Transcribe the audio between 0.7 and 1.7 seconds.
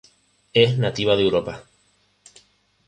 nativa de Europa.